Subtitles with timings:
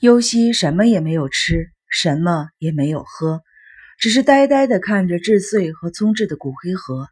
[0.00, 3.42] 优希什么也没有吃，什么也没有喝，
[3.98, 7.08] 只是呆呆地看着志穗和聪志的骨灰盒。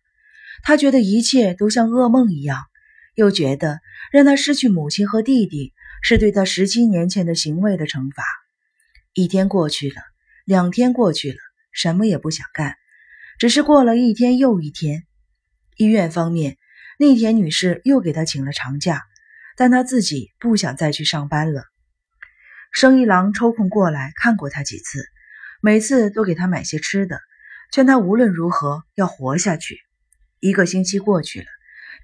[0.62, 2.62] 他觉得一切都像噩梦一样，
[3.14, 3.80] 又觉得
[4.12, 8.22] 让他失去母亲和弟弟是对他十七年前的行为的惩罚。
[9.14, 9.96] 一天过去了，
[10.44, 11.38] 两天过去了，
[11.72, 12.76] 什么也不想干，
[13.38, 15.04] 只是过了一天又一天。
[15.76, 16.58] 医院方面，
[16.98, 19.02] 内田女士又给他请了长假，
[19.56, 21.64] 但他自己不想再去上班了。
[22.74, 25.06] 生一郎抽空过来看过他几次，
[25.62, 27.20] 每次都给他买些吃的，
[27.70, 29.78] 劝他无论如何要活下去。
[30.40, 31.46] 一个星期过去了，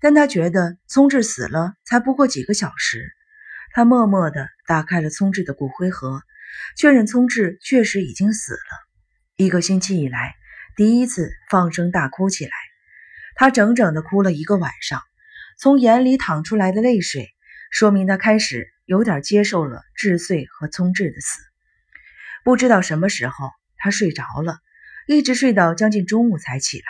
[0.00, 3.10] 但他觉得聪智死了才不过几个小时。
[3.72, 6.22] 他默默地打开了聪智的骨灰盒，
[6.76, 8.60] 确认聪智确实已经死了。
[9.34, 10.36] 一个星期以来，
[10.76, 12.52] 第一次放声大哭起来，
[13.34, 15.02] 他整整的哭了一个晚上，
[15.58, 17.28] 从眼里淌出来的泪水，
[17.72, 18.72] 说明他开始。
[18.90, 21.40] 有点接受了智穗和聪智的死，
[22.42, 24.58] 不知道什么时候他睡着了，
[25.06, 26.84] 一直睡到将近中午才起来。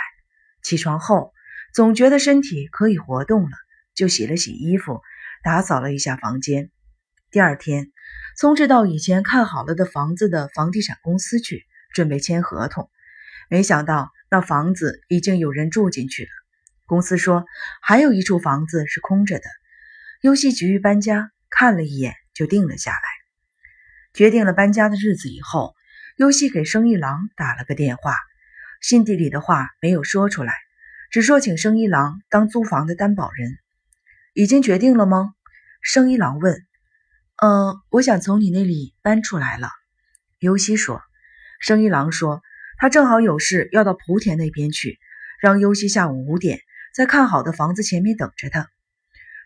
[0.62, 1.34] 起床后
[1.74, 3.50] 总觉得身体可以活动了，
[3.94, 5.02] 就洗了洗衣服，
[5.44, 6.70] 打扫了一下房间。
[7.30, 7.92] 第二天，
[8.34, 12.88] 聪智到以前看好了的房子的房地产公司去，准备签合同，
[13.50, 16.30] 没想到那房子已经有人住进去了。
[16.86, 17.44] 公司说
[17.82, 19.44] 还有一处房子是空着的，
[20.22, 21.30] 游戏急于搬家。
[21.50, 23.00] 看了一眼，就定了下来。
[24.14, 25.74] 决定了搬家的日子以后，
[26.16, 28.16] 优希给生一郎打了个电话，
[28.80, 30.54] 心底里的话没有说出来，
[31.10, 33.58] 只说请生一郎当租房的担保人。
[34.32, 35.34] 已经决定了吗？
[35.82, 36.66] 生一郎问。
[37.42, 39.68] 嗯，我想从你那里搬出来了。
[40.38, 41.02] 优西说。
[41.58, 42.42] 生一郎说
[42.78, 44.98] 他正好有事要到莆田那边去，
[45.40, 46.60] 让优西下午五点
[46.94, 48.68] 在看好的房子前面等着他。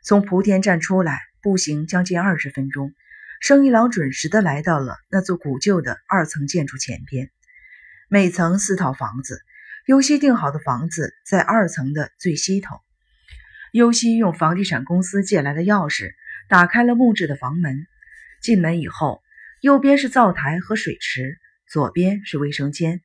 [0.03, 1.21] 从莆田站出来。
[1.45, 2.95] 步行将近二十分钟，
[3.39, 7.31] 生一郎准时的来到了那座古旧的二层建筑前边。
[8.09, 9.43] 每层四套房子，
[9.85, 12.81] 优西订好的房子在二层的最西头。
[13.73, 16.15] 优西用房地产公司借来的钥匙
[16.49, 17.87] 打开了木质的房门。
[18.41, 19.21] 进门以后，
[19.61, 21.37] 右边是灶台和水池，
[21.69, 23.03] 左边是卫生间。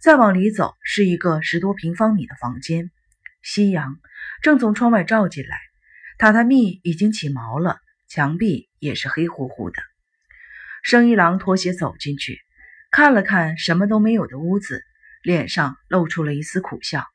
[0.00, 2.92] 再往里走是一个十多平方米的房间。
[3.42, 3.98] 夕阳
[4.42, 5.69] 正从窗外照进来。
[6.20, 9.82] 榻榻米已经起毛了，墙壁也是黑乎乎的。
[10.82, 12.42] 生一郎脱鞋走进去，
[12.90, 14.84] 看了看什么都没有的屋子，
[15.22, 17.06] 脸上露出了一丝苦笑。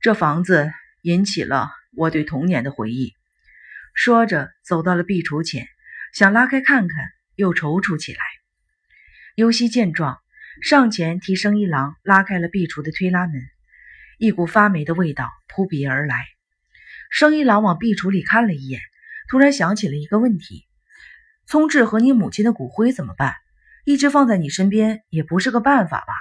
[0.00, 0.70] 这房子
[1.02, 3.14] 引起了我对童年的回忆。
[3.94, 5.66] 说着，走到了壁橱前，
[6.14, 8.20] 想拉开看看，又踌躇起来。
[9.34, 10.20] 尤西见状，
[10.62, 13.42] 上前替生一郎拉开了壁橱的推拉门，
[14.18, 16.24] 一股发霉的味道扑鼻而来。
[17.10, 18.80] 生一郎往壁橱里看了一眼，
[19.28, 20.64] 突然想起了一个问题：
[21.44, 23.34] 聪智和你母亲的骨灰怎么办？
[23.84, 26.14] 一直放在你身边也不是个办法吧？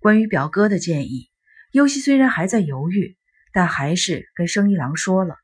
[0.00, 1.28] 关于表哥的建议，
[1.70, 3.16] 优希虽然还在犹豫，
[3.52, 5.36] 但还是跟生一郎说了。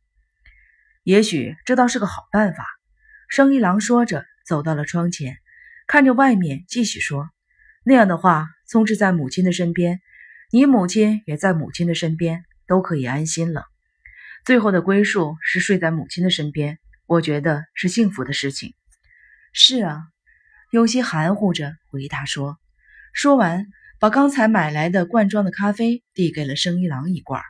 [1.03, 2.65] 也许这倒是个好办法。
[3.29, 5.37] 生一郎说着，走到了窗前，
[5.87, 7.29] 看着外面，继续说
[7.85, 10.01] ：“那样的话，聪智在母亲的身边，
[10.51, 13.67] 你母亲也在母亲的身边，都可以安心了。”
[14.45, 18.75] 最后的归宿是睡在母亲的身边，我觉得是幸福的事情。
[19.53, 20.05] 是啊，
[20.71, 22.59] 有些含糊着回答说。
[23.13, 23.67] 说完，
[23.99, 27.43] 把刚才买来的罐装的咖啡递给了生一郎一罐。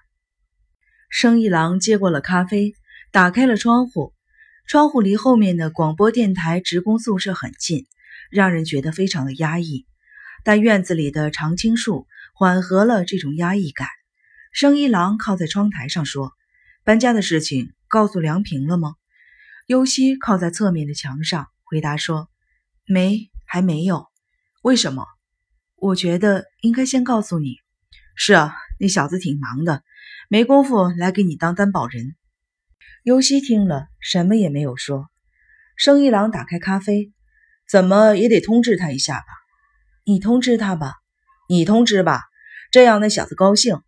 [1.08, 2.74] 生一郎接过了咖啡，
[3.12, 4.12] 打开了窗户。
[4.66, 7.86] 窗户离后面的广播电台职工宿舍很近，
[8.30, 9.86] 让人觉得非常的压抑。
[10.42, 13.88] 但院子里的常青树缓和了这种压抑感。
[14.52, 16.32] 生一郎靠在窗台上说。
[16.82, 18.94] 搬家的事情告诉梁平了吗？
[19.66, 22.28] 优希靠在侧面的墙上回答说
[22.86, 24.06] ：“没，还没有。
[24.62, 25.04] 为什么？
[25.76, 27.56] 我觉得应该先告诉你。
[28.16, 29.82] 是啊，那小子挺忙的，
[30.28, 32.16] 没工夫来给你当担保人。”
[33.04, 35.10] 优希听了，什么也没有说。
[35.76, 37.12] 生一郎打开咖啡，
[37.68, 39.26] 怎么也得通知他一下吧？
[40.04, 40.94] 你通知他吧，
[41.48, 42.22] 你通知吧，
[42.70, 43.80] 这样那小子高兴。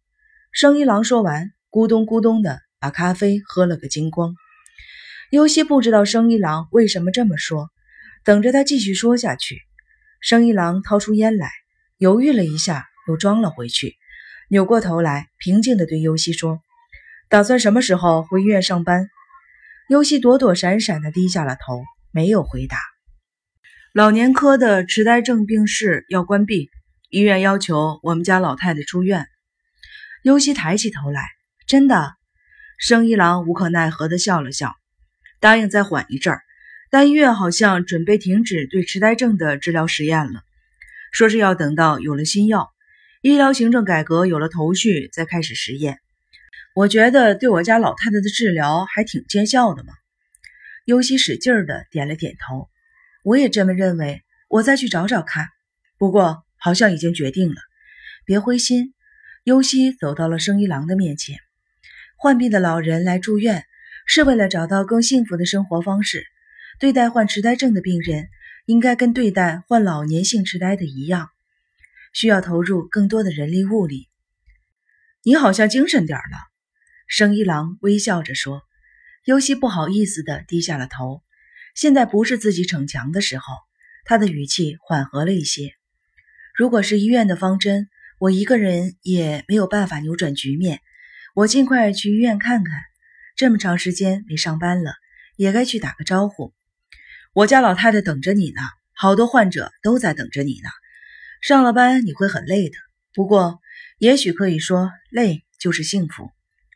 [0.52, 2.60] 生一郎说完，咕咚咕咚的。
[2.82, 4.34] 把咖啡喝了个精光。
[5.30, 7.70] 尤西不知道生一郎为什么这么说，
[8.24, 9.60] 等着他继续说下去。
[10.20, 11.48] 生一郎掏出烟来，
[11.96, 13.94] 犹豫了一下，又装了回去，
[14.48, 16.60] 扭过头来，平静地对尤西说
[17.30, 19.08] ：“打算什么时候回医院上班？”
[19.88, 22.78] 尤西躲躲闪闪地低下了头，没有回答。
[23.92, 26.68] 老年科的痴呆症病室要关闭，
[27.10, 29.26] 医院要求我们家老太太出院。
[30.24, 31.22] 尤西抬起头来，
[31.68, 32.21] 真的。
[32.84, 34.74] 生一郎无可奈何地笑了笑，
[35.38, 36.42] 答应再缓一阵儿，
[36.90, 40.42] 但医院好像准备停止对痴呆症的治疗实验了，
[41.12, 42.72] 说是要等到有了新药，
[43.20, 46.00] 医疗行政改革有了头绪再开始实验。
[46.74, 49.92] 我觉得对我家老太太的治疗还挺见效的嘛。
[50.84, 52.68] 尤西使劲儿的点了点头，
[53.22, 54.24] 我也这么认为。
[54.48, 55.46] 我再去找找看。
[55.98, 57.60] 不过好像已经决定了，
[58.24, 58.92] 别灰心。
[59.44, 61.38] 尤西走到了生一郎的面前。
[62.22, 63.64] 患病的老人来住院，
[64.06, 66.24] 是为了找到更幸福的生活方式。
[66.78, 68.28] 对待患痴呆症的病人，
[68.64, 71.30] 应该跟对待患老年性痴呆的一样，
[72.12, 74.06] 需要投入更多的人力物力。
[75.24, 76.38] 你好像精神点了，
[77.08, 78.62] 生一郎微笑着说。
[79.24, 81.22] 尤西不好意思地低下了头。
[81.74, 83.52] 现在不是自己逞强的时候。
[84.04, 85.72] 他的语气缓和了一些。
[86.54, 87.88] 如果是医院的方针，
[88.20, 90.80] 我一个人也没有办法扭转局面。
[91.34, 92.74] 我尽快去医院看看。
[93.36, 94.92] 这么长时间没上班了，
[95.36, 96.52] 也该去打个招呼。
[97.32, 98.60] 我家老太太等着你呢，
[98.92, 100.68] 好多患者都在等着你呢。
[101.40, 102.76] 上了班你会很累的，
[103.14, 103.60] 不过
[103.96, 106.30] 也许可以说累就是幸福。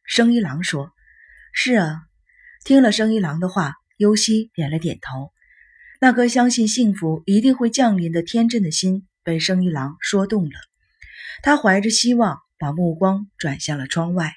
[0.07, 0.93] 生一郎说
[1.53, 2.03] ：“是啊。”
[2.65, 5.33] 听了生一郎的话，优希点了点头。
[6.01, 10.59] 那颗相信幸福一定会降临的天真的心被生一郎说动了，
[11.43, 14.33] 他怀着希望把目光转向了窗外。